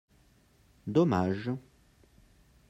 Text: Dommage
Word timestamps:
Dommage 0.89 1.61